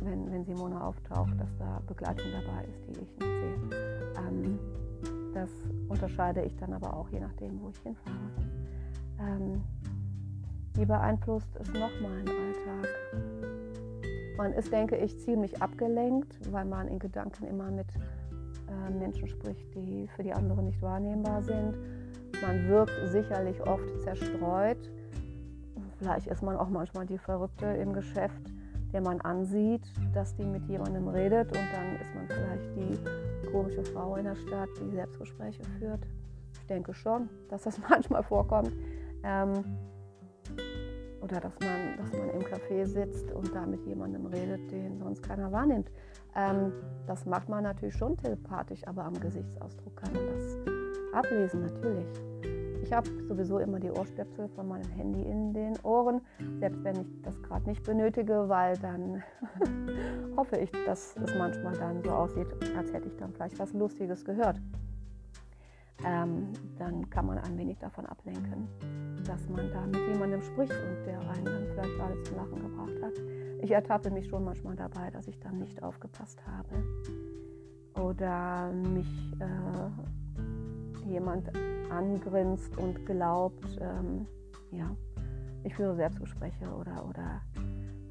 wenn, 0.01 0.29
wenn 0.31 0.43
Simone 0.43 0.83
auftaucht, 0.83 1.39
dass 1.39 1.55
da 1.57 1.81
Begleitung 1.87 2.25
dabei 2.31 2.65
ist, 2.65 2.85
die 2.85 2.91
ich 2.91 2.99
nicht 2.99 3.19
sehe. 3.19 3.79
Ähm, 4.17 4.59
das 5.33 5.49
unterscheide 5.87 6.41
ich 6.41 6.55
dann 6.57 6.73
aber 6.73 6.93
auch 6.95 7.07
je 7.09 7.19
nachdem, 7.19 7.61
wo 7.61 7.69
ich 7.69 7.77
hinfahre. 7.79 8.31
Ähm, 9.19 9.63
wie 10.77 10.85
beeinflusst 10.85 11.49
es 11.59 11.67
noch 11.73 11.91
meinen 12.01 12.27
Alltag? 12.27 12.89
Man 14.37 14.53
ist, 14.53 14.71
denke 14.71 14.97
ich, 14.97 15.17
ziemlich 15.19 15.61
abgelenkt, 15.61 16.51
weil 16.51 16.65
man 16.65 16.87
in 16.87 16.99
Gedanken 16.99 17.45
immer 17.45 17.71
mit 17.71 17.87
äh, 18.67 18.91
Menschen 18.91 19.27
spricht, 19.27 19.73
die 19.73 20.07
für 20.15 20.23
die 20.23 20.33
anderen 20.33 20.65
nicht 20.65 20.81
wahrnehmbar 20.81 21.41
sind. 21.41 21.77
Man 22.41 22.67
wirkt 22.67 22.93
sicherlich 23.11 23.61
oft 23.65 24.01
zerstreut. 24.01 24.91
Vielleicht 25.99 26.27
ist 26.27 26.43
man 26.43 26.57
auch 26.57 26.67
manchmal 26.67 27.05
die 27.05 27.17
Verrückte 27.17 27.65
im 27.65 27.93
Geschäft, 27.93 28.51
der 28.91 29.01
man 29.01 29.21
ansieht, 29.21 29.89
dass 30.13 30.35
die 30.35 30.45
mit 30.45 30.65
jemandem 30.65 31.07
redet 31.07 31.47
und 31.47 31.67
dann 31.73 31.95
ist 32.01 32.13
man 32.13 32.27
vielleicht 32.27 32.75
die 32.75 33.49
komische 33.49 33.83
Frau 33.85 34.17
in 34.17 34.25
der 34.25 34.35
Stadt, 34.35 34.69
die 34.81 34.93
Selbstgespräche 34.93 35.63
führt. 35.79 36.05
Ich 36.59 36.67
denke 36.67 36.93
schon, 36.93 37.29
dass 37.49 37.63
das 37.63 37.79
manchmal 37.89 38.23
vorkommt. 38.23 38.73
Ähm, 39.23 39.63
oder 41.25 41.39
dass 41.39 41.59
man, 41.59 41.97
dass 41.97 42.11
man 42.13 42.29
im 42.29 42.41
Café 42.41 42.85
sitzt 42.85 43.31
und 43.31 43.53
da 43.53 43.65
mit 43.65 43.83
jemandem 43.85 44.27
redet, 44.27 44.71
den 44.71 44.99
sonst 44.99 45.23
keiner 45.23 45.51
wahrnimmt. 45.51 45.89
Ähm, 46.35 46.71
das 47.07 47.25
macht 47.25 47.49
man 47.49 47.63
natürlich 47.63 47.95
schon 47.95 48.15
telepathisch, 48.17 48.85
aber 48.87 49.05
am 49.05 49.19
Gesichtsausdruck 49.19 49.95
kann 49.95 50.13
man 50.13 50.27
das 50.27 50.57
ablesen, 51.13 51.61
natürlich. 51.61 52.07
Ich 52.83 52.93
habe 52.93 53.09
sowieso 53.27 53.57
immer 53.57 53.79
die 53.79 53.89
Ohrstöpsel 53.89 54.47
von 54.49 54.67
meinem 54.67 54.87
Handy 54.91 55.23
in 55.23 55.53
den 55.53 55.73
Ohren, 55.81 56.21
selbst 56.59 56.83
wenn 56.83 57.01
ich 57.01 57.21
das 57.23 57.41
gerade 57.41 57.67
nicht 57.67 57.81
benötige, 57.83 58.47
weil 58.47 58.77
dann 58.77 59.23
hoffe 60.37 60.57
ich, 60.57 60.71
dass 60.85 61.15
es 61.17 61.35
manchmal 61.35 61.73
dann 61.73 62.03
so 62.03 62.11
aussieht, 62.11 62.47
als 62.77 62.93
hätte 62.93 63.07
ich 63.07 63.15
dann 63.17 63.33
vielleicht 63.33 63.57
was 63.57 63.73
Lustiges 63.73 64.23
gehört. 64.23 64.61
Ähm, 66.05 66.53
dann 66.77 67.09
kann 67.09 67.25
man 67.25 67.39
ein 67.39 67.57
wenig 67.57 67.79
davon 67.79 68.05
ablenken 68.05 68.67
dass 69.27 69.47
man 69.49 69.71
da 69.71 69.85
mit 69.85 70.07
jemandem 70.07 70.41
spricht 70.41 70.71
und 70.71 71.05
der 71.05 71.19
einen 71.29 71.45
dann 71.45 71.67
vielleicht 71.73 71.99
alles 71.99 72.23
zum 72.23 72.37
Lachen 72.37 72.61
gebracht 72.61 73.01
hat. 73.01 73.13
Ich 73.61 73.71
ertappe 73.71 74.11
mich 74.11 74.27
schon 74.27 74.43
manchmal 74.43 74.75
dabei, 74.75 75.09
dass 75.09 75.27
ich 75.27 75.39
dann 75.39 75.59
nicht 75.59 75.81
aufgepasst 75.81 76.39
habe 76.45 76.83
oder 77.99 78.71
mich 78.71 79.07
äh, 79.39 81.09
jemand 81.09 81.49
angrinst 81.89 82.77
und 82.77 83.05
glaubt, 83.05 83.65
ähm, 83.79 84.27
ja, 84.71 84.95
ich 85.63 85.73
führe 85.73 85.95
Selbstgespräche 85.95 86.65
oder, 86.65 87.07
oder 87.07 87.41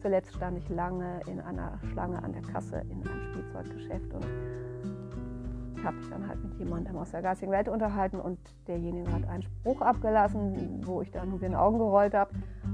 zuletzt 0.01 0.35
stand 0.35 0.59
ich 0.59 0.69
lange 0.69 1.21
in 1.27 1.41
einer 1.41 1.79
Schlange 1.93 2.23
an 2.23 2.33
der 2.33 2.43
Kasse 2.43 2.83
in 2.89 3.07
einem 3.07 3.21
Spielzeuggeschäft 3.31 4.13
und 4.13 4.27
habe 5.85 5.97
mich 5.97 6.09
dann 6.09 6.27
halt 6.27 6.43
mit 6.43 6.55
jemandem 6.55 6.97
aus 6.97 7.11
der 7.11 7.23
geistigen 7.23 7.53
Welt 7.53 7.69
unterhalten 7.69 8.19
und 8.19 8.39
derjenige 8.67 9.13
hat 9.13 9.29
einen 9.29 9.43
Spruch 9.43 9.81
abgelassen, 9.81 10.81
wo 10.85 11.03
ich 11.03 11.11
dann 11.11 11.31
nur 11.31 11.39
den 11.39 11.55
Augen 11.55 11.79
gerollt 11.79 12.15
habe. 12.15 12.31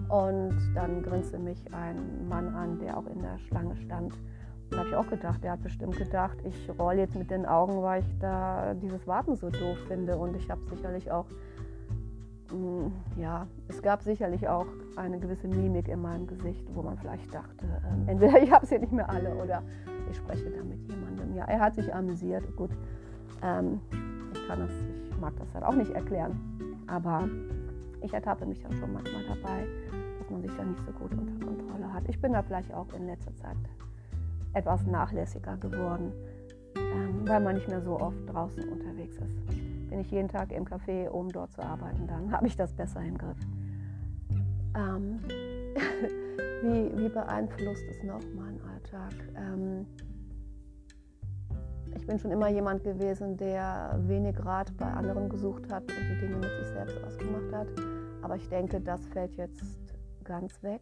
Und 0.09 0.57
dann 0.75 1.03
grinste 1.03 1.39
mich 1.39 1.73
ein 1.73 2.29
Mann 2.29 2.55
an, 2.55 2.79
der 2.79 2.97
auch 2.97 3.07
in 3.07 3.21
der 3.21 3.39
Schlange 3.39 3.77
stand. 3.77 4.15
Da 4.71 4.79
habe 4.79 4.89
ich 4.89 4.95
auch 4.95 5.09
gedacht, 5.09 5.43
der 5.43 5.53
hat 5.53 5.63
bestimmt 5.63 5.97
gedacht, 5.97 6.39
ich 6.45 6.71
rolle 6.79 7.01
jetzt 7.01 7.17
mit 7.17 7.31
den 7.31 7.45
Augen, 7.45 7.83
weil 7.83 8.03
ich 8.03 8.19
da 8.19 8.75
dieses 8.75 9.07
Warten 9.07 9.35
so 9.37 9.51
doof 9.51 9.79
finde. 9.89 10.17
Und 10.17 10.37
ich 10.37 10.49
habe 10.49 10.61
sicherlich 10.69 11.11
auch, 11.11 11.27
mh, 12.53 12.57
mm, 12.57 12.93
ja, 13.17 13.47
es 13.69 13.83
gab 13.83 14.03
sicherlich 14.03 14.49
auch 14.49 14.67
eine 14.97 15.19
gewisse 15.19 15.49
Mimik 15.49 15.89
in 15.89 16.01
meinem 16.01 16.27
Gesicht, 16.27 16.65
wo 16.75 16.83
man 16.83 16.97
vielleicht 16.99 17.35
dachte, 17.35 17.67
äh, 17.67 18.11
entweder 18.11 18.39
ich 18.43 18.53
habe 18.53 18.65
es 18.65 18.71
hier 18.71 18.79
nicht 18.79 18.93
mehr 18.93 19.11
alle 19.11 19.35
oder 19.35 19.63
ich 20.11 20.17
spreche 20.17 20.51
da 20.51 20.63
mit 20.63 20.81
jemandem. 20.89 21.35
Ja, 21.35 21.45
er 21.45 21.61
hat 21.61 21.75
sich 21.75 21.93
amüsiert. 21.93 22.45
Gut, 22.57 22.71
ähm, 23.43 23.81
ich 24.33 24.47
kann 24.47 24.61
das, 24.61 24.71
ich 25.11 25.21
mag 25.21 25.35
das 25.39 25.53
halt 25.55 25.65
auch 25.65 25.75
nicht 25.75 25.91
erklären. 25.91 26.39
Aber 26.87 27.29
ich 28.03 28.13
ertappe 28.13 28.47
mich 28.47 28.61
dann 28.61 28.77
schon 28.77 28.93
manchmal 28.93 29.23
dabei, 29.25 29.67
dass 30.19 30.31
man 30.31 30.43
sich 30.43 30.51
da 30.57 30.65
nicht 30.65 30.81
so 30.85 30.93
gut 30.93 31.13
unter 31.13 31.45
Kontrolle 31.45 31.93
hat. 31.93 32.05
Ich 32.09 32.21
bin 32.21 32.33
da 32.33 32.43
vielleicht 32.43 32.73
auch 32.73 32.93
in 32.95 33.07
letzter 33.07 33.35
Zeit 33.37 33.57
etwas 34.53 34.85
nachlässiger 34.87 35.57
geworden, 35.57 36.13
ähm, 36.77 37.27
weil 37.27 37.41
man 37.41 37.55
nicht 37.55 37.69
mehr 37.69 37.81
so 37.81 38.01
oft 38.01 38.19
draußen 38.27 38.69
unterwegs 38.69 39.17
ist. 39.17 39.89
Bin 39.91 40.01
ich 40.01 40.11
jeden 40.11 40.29
Tag 40.29 40.53
im 40.53 40.65
Café, 40.65 41.09
um 41.09 41.29
dort 41.29 41.53
zu 41.53 41.63
arbeiten, 41.63 42.07
dann 42.07 42.33
habe 42.33 42.47
ich 42.47 42.57
das 42.57 42.73
besser 42.73 43.01
im 43.03 43.19
Griff. 43.19 43.39
Ähm, 44.75 45.21
wie, 46.63 46.97
wie 46.97 47.09
beeinflusst 47.09 47.85
es 47.91 48.03
noch 48.03 48.23
meinen 48.35 48.61
Alltag? 48.63 49.15
Ähm, 49.37 49.87
ich 51.95 52.07
bin 52.07 52.19
schon 52.19 52.31
immer 52.31 52.49
jemand 52.49 52.85
gewesen, 52.85 53.37
der 53.37 53.99
wenig 54.07 54.45
Rat 54.45 54.77
bei 54.77 54.87
anderen 54.87 55.29
gesucht 55.29 55.71
hat 55.71 55.83
und 55.83 56.09
die 56.11 56.19
Dinge 56.21 56.37
mit 56.37 56.51
sich 56.59 56.69
selbst 56.69 57.03
ausgemacht 57.05 57.53
hat. 57.53 57.69
Aber 58.23 58.37
ich 58.37 58.49
denke, 58.49 58.81
das 58.81 59.07
fällt 59.09 59.35
jetzt 59.37 59.63
ganz 60.25 60.63
weg. 60.63 60.81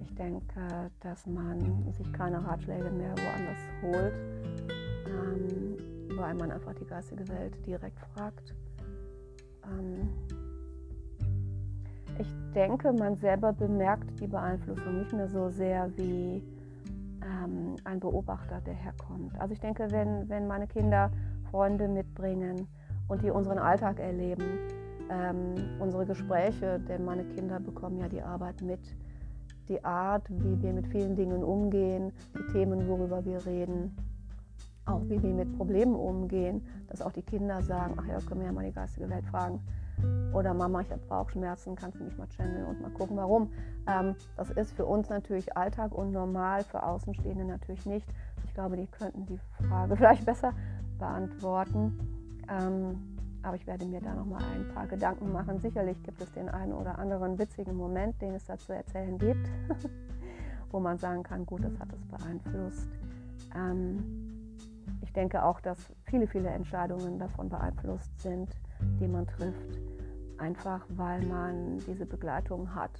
Ich 0.00 0.14
denke, 0.14 0.90
dass 1.00 1.26
man 1.26 1.92
sich 1.92 2.12
keine 2.12 2.44
Ratschläge 2.44 2.90
mehr 2.90 3.14
woanders 3.16 3.58
holt, 3.82 4.14
ähm, 5.06 5.76
weil 6.16 6.34
man 6.34 6.50
einfach 6.50 6.74
die 6.74 6.86
geistige 6.86 7.26
Welt 7.28 7.54
direkt 7.66 7.98
fragt. 8.14 8.54
Ähm, 9.64 10.08
ich 12.18 12.28
denke, 12.54 12.92
man 12.92 13.16
selber 13.16 13.52
bemerkt 13.52 14.20
die 14.20 14.26
Beeinflussung 14.26 14.98
nicht 14.98 15.12
mehr 15.12 15.28
so 15.28 15.48
sehr 15.50 15.90
wie 15.96 16.42
ähm, 17.22 17.76
ein 17.84 18.00
Beobachter, 18.00 18.60
der 18.60 18.74
herkommt. 18.74 19.38
Also 19.40 19.52
ich 19.52 19.60
denke, 19.60 19.90
wenn, 19.90 20.28
wenn 20.28 20.46
meine 20.46 20.66
Kinder 20.66 21.10
Freunde 21.50 21.88
mitbringen 21.88 22.68
und 23.08 23.22
die 23.22 23.30
unseren 23.30 23.58
Alltag 23.58 24.00
erleben, 24.00 24.58
ähm, 25.10 25.54
unsere 25.78 26.04
Gespräche, 26.04 26.78
denn 26.80 27.04
meine 27.04 27.24
Kinder 27.24 27.60
bekommen 27.60 27.98
ja 27.98 28.08
die 28.08 28.22
Arbeit 28.22 28.60
mit, 28.60 28.80
die 29.68 29.82
Art, 29.84 30.28
wie 30.30 30.60
wir 30.62 30.72
mit 30.72 30.86
vielen 30.88 31.16
Dingen 31.16 31.42
umgehen, 31.42 32.12
die 32.34 32.52
Themen, 32.52 32.88
worüber 32.88 33.24
wir 33.24 33.44
reden, 33.44 33.96
auch 34.86 35.02
wie 35.08 35.22
wir 35.22 35.34
mit 35.34 35.56
Problemen 35.56 35.94
umgehen, 35.94 36.62
dass 36.88 37.02
auch 37.02 37.12
die 37.12 37.22
Kinder 37.22 37.62
sagen, 37.62 37.94
ach 37.98 38.06
ja, 38.06 38.18
können 38.20 38.40
wir 38.40 38.46
ja 38.46 38.52
mal 38.52 38.64
die 38.64 38.72
geistige 38.72 39.08
Welt 39.10 39.26
fragen. 39.26 39.60
Oder 40.32 40.54
Mama, 40.54 40.82
ich 40.82 40.90
habe 40.90 41.00
Bauchschmerzen, 41.08 41.74
kannst 41.74 41.98
du 41.98 42.04
mich 42.04 42.16
mal 42.16 42.28
channeln 42.28 42.66
und 42.66 42.80
mal 42.80 42.90
gucken, 42.90 43.16
warum. 43.16 43.50
Ähm, 43.86 44.14
das 44.36 44.50
ist 44.50 44.72
für 44.72 44.84
uns 44.84 45.08
natürlich 45.08 45.56
Alltag 45.56 45.92
und 45.92 46.12
normal, 46.12 46.64
für 46.64 46.82
Außenstehende 46.82 47.44
natürlich 47.44 47.86
nicht. 47.86 48.06
Ich 48.44 48.54
glaube, 48.54 48.76
die 48.76 48.86
könnten 48.86 49.26
die 49.26 49.40
Frage 49.68 49.96
vielleicht 49.96 50.24
besser 50.24 50.52
beantworten. 50.98 51.98
Ähm, 52.48 53.18
aber 53.42 53.56
ich 53.56 53.66
werde 53.66 53.86
mir 53.86 54.00
da 54.00 54.14
noch 54.14 54.26
mal 54.26 54.42
ein 54.54 54.68
paar 54.74 54.86
Gedanken 54.86 55.32
machen. 55.32 55.58
Sicherlich 55.60 56.02
gibt 56.02 56.20
es 56.20 56.30
den 56.32 56.48
einen 56.48 56.72
oder 56.72 56.98
anderen 56.98 57.38
witzigen 57.38 57.76
Moment, 57.76 58.20
den 58.20 58.34
es 58.34 58.44
da 58.44 58.58
zu 58.58 58.74
erzählen 58.74 59.16
gibt, 59.16 59.48
wo 60.70 60.80
man 60.80 60.98
sagen 60.98 61.22
kann, 61.22 61.46
gut, 61.46 61.64
das 61.64 61.78
hat 61.78 61.88
es 61.92 62.04
beeinflusst. 62.06 62.88
Ähm, 63.54 64.27
ich 65.02 65.12
denke 65.12 65.44
auch, 65.44 65.60
dass 65.60 65.78
viele, 66.04 66.26
viele 66.26 66.48
Entscheidungen 66.48 67.18
davon 67.18 67.48
beeinflusst 67.48 68.20
sind, 68.20 68.50
die 69.00 69.08
man 69.08 69.26
trifft. 69.26 69.80
Einfach 70.38 70.86
weil 70.90 71.24
man 71.26 71.78
diese 71.86 72.06
Begleitung 72.06 72.72
hat, 72.74 72.92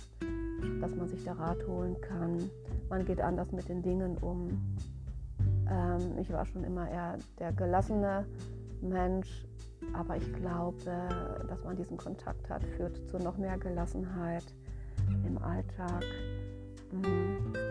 dass 0.81 0.95
man 0.95 1.07
sich 1.09 1.25
da 1.25 1.33
Rat 1.33 1.65
holen 1.67 2.01
kann. 2.01 2.51
Man 2.89 3.05
geht 3.05 3.21
anders 3.21 3.53
mit 3.53 3.69
den 3.69 3.83
Dingen 3.83 4.17
um. 4.19 4.77
Ähm, 5.71 6.19
ich 6.19 6.33
war 6.33 6.45
schon 6.47 6.65
immer 6.65 6.91
eher 6.91 7.17
der 7.39 7.53
gelassene 7.53 8.27
Mensch, 8.81 9.47
aber 9.93 10.17
ich 10.17 10.33
glaube, 10.35 11.09
dass 11.49 11.63
man 11.63 11.77
diesen 11.77 11.97
Kontakt 11.97 12.49
hat, 12.51 12.65
führt 12.77 13.09
zu 13.09 13.19
noch 13.19 13.37
mehr 13.37 13.59
Gelassenheit 13.59 14.45
im 15.25 15.39
Alltag. 15.39 16.05
Mm. 16.93 17.68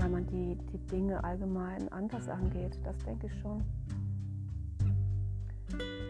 Weil 0.00 0.08
man 0.08 0.26
die, 0.26 0.56
die 0.72 0.78
Dinge 0.86 1.22
allgemein 1.22 1.92
anders 1.92 2.26
angeht, 2.26 2.78
das 2.84 2.96
denke 3.00 3.26
ich 3.26 3.40
schon. 3.40 3.62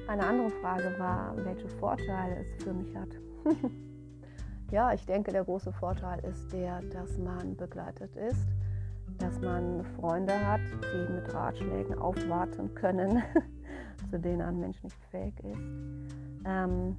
Eine 0.06 0.24
andere 0.24 0.50
Frage 0.50 0.94
war, 0.98 1.34
welche 1.44 1.68
Vorteile 1.68 2.36
es 2.36 2.62
für 2.62 2.72
mich 2.72 2.94
hat. 2.96 3.08
ja, 4.70 4.92
ich 4.92 5.04
denke, 5.06 5.32
der 5.32 5.42
große 5.42 5.72
Vorteil 5.72 6.20
ist 6.24 6.52
der, 6.52 6.82
dass 6.82 7.18
man 7.18 7.56
begleitet 7.56 8.14
ist, 8.14 8.46
dass 9.18 9.40
man 9.40 9.84
Freunde 9.98 10.34
hat, 10.46 10.60
die 10.94 11.12
mit 11.12 11.34
Ratschlägen 11.34 11.98
aufwarten 11.98 12.72
können, 12.76 13.22
zu 14.10 14.20
denen 14.20 14.42
ein 14.42 14.60
Mensch 14.60 14.80
nicht 14.84 15.04
fähig 15.10 15.34
ist. 15.40 15.68
Ähm, 16.44 16.96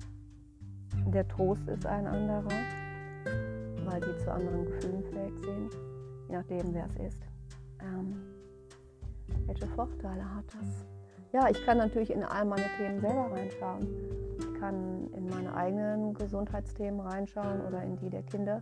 der 1.08 1.26
Trost 1.30 1.66
ist 1.70 1.86
ein 1.86 2.06
anderer, 2.06 2.52
weil 3.86 4.02
die 4.02 4.18
zu 4.18 4.32
anderen 4.32 4.66
Gefühlen 4.66 5.04
fähig 5.06 5.34
sind, 5.42 5.91
nachdem, 6.32 6.74
wer 6.74 6.86
es 6.86 6.96
ist. 6.96 7.22
Ähm, 7.82 8.22
welche 9.48 9.68
Vorteile 9.68 10.24
hat 10.36 10.46
das? 10.48 10.86
Ja, 11.34 11.50
ich 11.50 11.66
kann 11.66 11.78
natürlich 11.78 12.12
in 12.12 12.24
all 12.24 12.46
meine 12.46 12.66
Themen 12.78 13.00
selber 13.00 13.32
reinschauen. 13.32 13.88
Ich 14.38 14.60
kann 14.60 15.08
in 15.14 15.30
meine 15.30 15.56
eigenen 15.56 16.14
Gesundheitsthemen 16.14 17.00
reinschauen 17.00 17.62
oder 17.62 17.82
in 17.84 17.96
die 17.98 18.10
der 18.10 18.24
Kinder. 18.24 18.62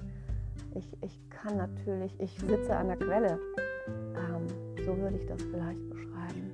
Ich, 0.76 0.88
ich 1.02 1.30
kann 1.30 1.58
natürlich, 1.58 2.20
ich 2.20 2.40
sitze 2.40 2.76
an 2.76 2.88
der 2.88 2.98
Quelle. 2.98 3.40
Ähm, 3.88 4.48
so 4.86 4.96
würde 4.98 5.18
ich 5.18 5.26
das 5.26 5.42
vielleicht 5.42 5.90
beschreiben. 5.90 6.54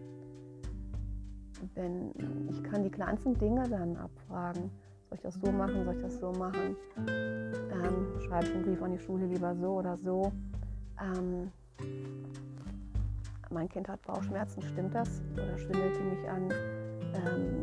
Wenn, 1.73 2.11
ich 2.49 2.63
kann 2.63 2.83
die 2.83 2.91
kleinsten 2.91 3.37
Dinge 3.37 3.63
dann 3.67 3.97
abfragen. 3.97 4.71
Soll 5.09 5.15
ich 5.15 5.21
das 5.21 5.35
so 5.35 5.51
machen? 5.51 5.83
Soll 5.83 5.95
ich 5.95 6.01
das 6.01 6.19
so 6.19 6.31
machen? 6.31 6.77
Ähm, 7.07 8.21
schreibe 8.21 8.45
ich 8.45 8.53
einen 8.53 8.63
Brief 8.63 8.81
an 8.81 8.91
die 8.91 8.99
Schule 8.99 9.25
lieber 9.25 9.53
so 9.55 9.73
oder 9.73 9.97
so? 9.97 10.31
Ähm, 11.01 11.51
mein 13.49 13.69
Kind 13.69 13.87
hat 13.87 14.01
Bauchschmerzen, 14.03 14.61
stimmt 14.61 14.95
das? 14.95 15.21
Oder 15.33 15.57
schwindelt 15.57 15.95
die 15.97 16.03
mich 16.03 16.29
an, 16.29 16.51
ähm, 17.13 17.61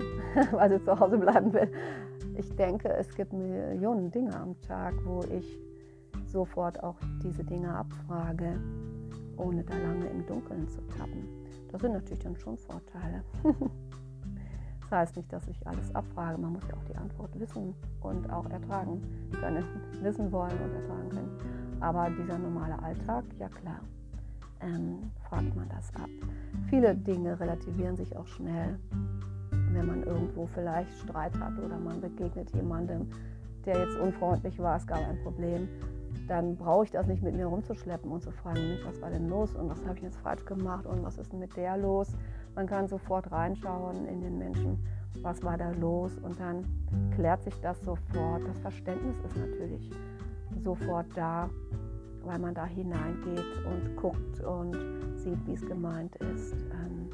weil 0.53 0.71
sie 0.71 0.85
zu 0.85 0.99
Hause 0.99 1.19
bleiben 1.19 1.53
will? 1.53 1.71
Ich 2.37 2.55
denke, 2.57 2.89
es 2.89 3.15
gibt 3.15 3.33
Millionen 3.33 4.11
Dinge 4.11 4.35
am 4.39 4.59
Tag, 4.63 4.95
wo 5.05 5.21
ich 5.31 5.61
sofort 6.27 6.83
auch 6.83 6.97
diese 7.23 7.45
Dinge 7.45 7.75
abfrage, 7.75 8.59
ohne 9.37 9.63
da 9.65 9.77
lange 9.77 10.07
im 10.07 10.27
Dunkeln 10.27 10.69
zu 10.69 10.81
tappen. 10.97 11.29
Das 11.71 11.83
sind 11.83 11.93
natürlich 11.93 12.21
dann 12.21 12.37
schon 12.37 12.57
Vorteile. 12.57 13.23
das 14.81 14.91
heißt 14.91 15.17
nicht, 15.17 15.33
dass 15.33 15.47
ich 15.49 15.67
alles 15.67 15.95
abfrage. 15.95 16.39
Man 16.39 16.55
muss 16.55 16.67
ja 16.69 16.75
auch 16.75 16.85
die 16.85 16.97
Antwort 16.97 17.39
wissen 17.39 17.75
und 18.01 18.31
auch 18.31 18.49
ertragen 18.51 19.03
können, 19.39 19.65
wissen 20.01 20.33
wollen 20.33 20.59
und 20.59 20.75
ertragen 20.75 21.09
können. 21.11 21.22
Aber 21.83 22.09
dieser 22.11 22.39
normale 22.39 22.81
Alltag, 22.83 23.25
ja 23.39 23.49
klar 23.49 23.81
ähm, 24.63 25.11
fragt 25.29 25.55
man 25.57 25.69
das 25.69 25.95
ab. 25.95 26.09
Viele 26.69 26.95
Dinge 26.95 27.39
relativieren 27.39 27.97
sich 27.97 28.17
auch 28.17 28.27
schnell, 28.27 28.79
wenn 29.73 29.87
man 29.87 30.03
irgendwo 30.03 30.47
vielleicht 30.47 30.93
Streit 30.99 31.39
hat 31.39 31.59
oder 31.59 31.79
man 31.79 32.01
begegnet 32.01 32.55
jemandem, 32.55 33.09
der 33.65 33.79
jetzt 33.79 33.97
unfreundlich 33.99 34.59
war, 34.59 34.77
es 34.77 34.87
gab 34.87 34.99
ein 34.99 35.23
Problem, 35.23 35.69
dann 36.29 36.57
brauche 36.57 36.85
ich 36.85 36.91
das 36.91 37.07
nicht 37.07 37.23
mit 37.23 37.35
mir 37.35 37.47
rumzuschleppen 37.47 38.11
und 38.11 38.23
zu 38.23 38.31
fragen, 38.31 38.69
Mensch, 38.69 38.85
was 38.85 39.01
war 39.01 39.11
denn 39.11 39.29
los 39.29 39.55
und 39.55 39.69
was 39.69 39.85
habe 39.85 39.97
ich 39.97 40.03
jetzt 40.03 40.19
falsch 40.19 40.45
gemacht 40.45 40.87
und 40.87 41.03
was 41.03 41.19
ist 41.19 41.33
denn 41.33 41.41
mit 41.41 41.57
der 41.57 41.77
los? 41.77 42.09
Man 42.55 42.67
kann 42.67 42.87
sofort 42.87 43.31
reinschauen 43.33 44.07
in 44.07 44.21
den 44.21 44.39
Menschen, 44.39 44.79
was 45.23 45.43
war 45.43 45.57
da 45.57 45.71
los 45.71 46.19
und 46.19 46.39
dann 46.39 46.65
klärt 47.15 47.43
sich 47.43 47.59
das 47.61 47.81
sofort. 47.81 48.47
Das 48.47 48.59
Verständnis 48.61 49.17
ist 49.27 49.37
natürlich 49.37 49.91
sofort 50.63 51.07
da 51.15 51.49
weil 52.25 52.39
man 52.39 52.55
da 52.55 52.67
hineingeht 52.67 53.45
und 53.67 53.97
guckt 53.97 54.41
und 54.41 54.77
sieht, 55.17 55.47
wie 55.47 55.55
es 55.55 55.67
gemeint 55.67 56.15
ist. 56.17 56.55
Ähm, 56.73 57.11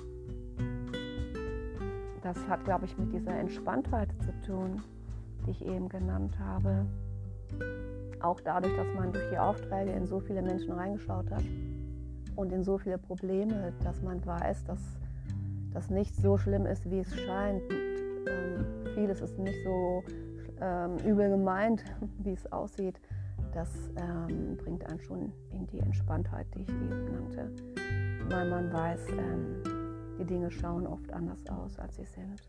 das 2.22 2.37
hat, 2.48 2.64
glaube 2.64 2.84
ich, 2.84 2.96
mit 2.98 3.12
dieser 3.12 3.32
Entspanntheit 3.32 4.11
zu 4.20 4.32
tun, 4.46 4.82
die 5.46 5.50
ich 5.52 5.64
eben 5.64 5.88
genannt 5.88 6.38
habe. 6.38 6.84
Auch 8.20 8.40
dadurch, 8.40 8.76
dass 8.76 8.88
man 8.94 9.12
durch 9.12 9.28
die 9.30 9.38
Aufträge 9.38 9.92
in 9.92 10.06
so 10.06 10.20
viele 10.20 10.42
Menschen 10.42 10.72
reingeschaut 10.72 11.30
hat 11.30 11.44
und 12.37 12.52
in 12.52 12.62
so 12.62 12.76
viele 12.78 12.98
Probleme, 12.98 13.72
dass 13.82 14.02
man 14.02 14.24
weiß, 14.24 14.64
dass 14.64 14.80
das 15.72 15.90
nicht 15.90 16.14
so 16.16 16.37
schlimm 16.37 16.66
ist, 16.66 16.90
wie 16.90 16.98
es 16.98 17.14
scheint. 17.14 17.62
Ähm, 17.70 18.66
vieles 18.94 19.20
ist 19.20 19.38
nicht 19.38 19.62
so 19.64 20.02
ähm, 20.61 20.96
übel 21.06 21.30
gemeint, 21.30 21.84
wie 22.18 22.32
es 22.32 22.50
aussieht 22.52 23.00
das 23.59 23.90
ähm, 23.97 24.57
bringt 24.57 24.88
einen 24.88 25.01
schon 25.01 25.33
in 25.51 25.66
die 25.66 25.81
Entspanntheit, 25.81 26.47
die 26.55 26.62
ich 26.62 26.68
eben 26.68 27.05
nannte, 27.07 27.51
weil 28.29 28.49
man 28.49 28.73
weiß, 28.73 29.09
ähm, 29.11 29.62
die 30.16 30.25
Dinge 30.25 30.49
schauen 30.49 30.87
oft 30.87 31.12
anders 31.12 31.44
aus, 31.49 31.77
als 31.81 31.97
sie 31.97 32.05
sind. 32.05 32.40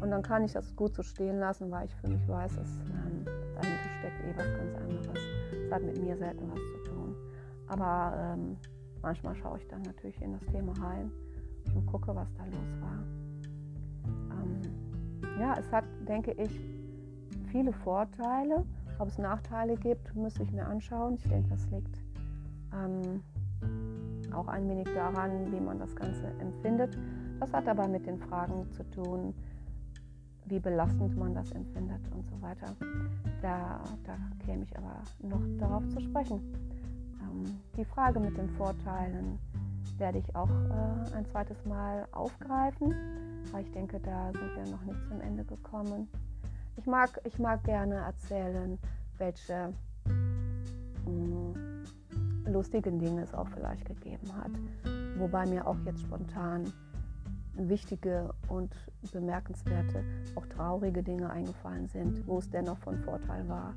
Und 0.00 0.10
dann 0.10 0.22
kann 0.22 0.42
ich 0.42 0.52
das 0.52 0.74
gut 0.76 0.94
so 0.94 1.02
stehen 1.02 1.38
lassen, 1.38 1.70
weil 1.70 1.84
ich 1.84 1.94
für 1.96 2.08
mich 2.08 2.26
weiß, 2.26 2.56
dass 2.56 2.68
ähm, 2.68 3.26
dahinter 3.54 3.90
steckt 3.98 4.24
eh 4.24 4.38
was 4.38 4.46
ganz 4.56 4.74
anderes. 4.76 5.18
Es 5.66 5.70
hat 5.70 5.82
mit 5.82 6.02
mir 6.02 6.16
selten 6.16 6.50
was 6.50 6.58
zu 6.58 6.90
tun. 6.90 7.16
Aber 7.66 8.16
ähm, 8.18 8.56
manchmal 9.02 9.34
schaue 9.36 9.58
ich 9.58 9.68
dann 9.68 9.82
natürlich 9.82 10.20
in 10.22 10.32
das 10.32 10.46
Thema 10.46 10.72
rein 10.80 11.10
und 11.74 11.84
gucke, 11.84 12.14
was 12.14 12.32
da 12.34 12.44
los 12.46 12.80
war. 12.80 13.02
Ähm, 14.38 14.60
ja, 15.38 15.54
es 15.58 15.70
hat, 15.70 15.84
denke 16.08 16.32
ich, 16.32 16.60
viele 17.50 17.74
Vorteile 17.74 18.64
ob 18.98 19.08
es 19.08 19.18
Nachteile 19.18 19.76
gibt, 19.76 20.14
müsste 20.14 20.42
ich 20.42 20.52
mir 20.52 20.66
anschauen. 20.66 21.14
Ich 21.16 21.28
denke, 21.28 21.48
das 21.50 21.66
liegt 21.70 22.02
ähm, 22.72 23.22
auch 24.32 24.48
ein 24.48 24.68
wenig 24.68 24.88
daran, 24.94 25.52
wie 25.52 25.60
man 25.60 25.78
das 25.78 25.94
Ganze 25.94 26.26
empfindet. 26.40 26.98
Das 27.40 27.52
hat 27.52 27.68
aber 27.68 27.88
mit 27.88 28.06
den 28.06 28.18
Fragen 28.18 28.70
zu 28.72 28.88
tun, 28.90 29.34
wie 30.46 30.58
belastend 30.58 31.16
man 31.16 31.34
das 31.34 31.50
empfindet 31.52 32.00
und 32.14 32.28
so 32.28 32.40
weiter. 32.42 32.66
Da, 33.40 33.80
da 34.04 34.16
käme 34.44 34.64
ich 34.64 34.76
aber 34.76 35.02
noch 35.22 35.42
darauf 35.58 35.88
zu 35.88 36.00
sprechen. 36.00 36.40
Ähm, 37.20 37.44
die 37.76 37.84
Frage 37.84 38.20
mit 38.20 38.36
den 38.36 38.50
Vorteilen 38.50 39.38
werde 39.98 40.18
ich 40.18 40.36
auch 40.36 40.50
äh, 40.50 41.14
ein 41.16 41.26
zweites 41.26 41.64
Mal 41.64 42.06
aufgreifen, 42.12 42.94
weil 43.52 43.64
ich 43.64 43.72
denke, 43.72 44.00
da 44.00 44.32
sind 44.32 44.56
wir 44.56 44.72
noch 44.72 44.84
nicht 44.84 45.06
zum 45.08 45.20
Ende 45.20 45.44
gekommen. 45.44 46.08
Ich 46.76 46.86
mag, 46.86 47.20
ich 47.24 47.38
mag 47.38 47.62
gerne 47.64 47.94
erzählen, 47.94 48.78
welche 49.18 49.72
mh, 51.06 51.10
mm, 51.10 51.84
lustigen 52.46 52.98
Dinge 52.98 53.22
es 53.22 53.34
auch 53.34 53.48
vielleicht 53.48 53.84
gegeben 53.84 54.34
hat. 54.36 54.50
Wobei 55.16 55.46
mir 55.46 55.66
auch 55.66 55.78
jetzt 55.84 56.00
spontan 56.00 56.72
wichtige 57.56 58.34
und 58.48 58.74
bemerkenswerte, 59.12 60.02
auch 60.34 60.46
traurige 60.46 61.02
Dinge 61.02 61.30
eingefallen 61.30 61.86
sind, 61.88 62.26
wo 62.26 62.38
es 62.38 62.50
dennoch 62.50 62.78
von 62.78 62.98
Vorteil 62.98 63.48
war, 63.48 63.74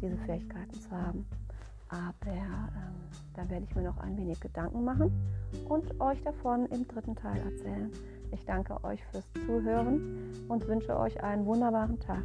diese 0.00 0.16
Fähigkeiten 0.18 0.74
zu 0.80 0.90
haben. 0.90 1.26
Aber 1.88 2.32
ähm, 2.32 2.94
da 3.34 3.48
werde 3.48 3.66
ich 3.68 3.74
mir 3.76 3.82
noch 3.82 3.98
ein 3.98 4.16
wenig 4.16 4.40
Gedanken 4.40 4.82
machen 4.84 5.12
und 5.68 6.00
euch 6.00 6.20
davon 6.22 6.66
im 6.66 6.88
dritten 6.88 7.14
Teil 7.14 7.38
erzählen. 7.40 7.90
Ich 8.32 8.44
danke 8.46 8.82
euch 8.82 9.04
fürs 9.10 9.30
Zuhören 9.46 10.46
und 10.48 10.66
wünsche 10.66 10.98
euch 10.98 11.22
einen 11.22 11.44
wunderbaren 11.44 12.00
Tag. 12.00 12.24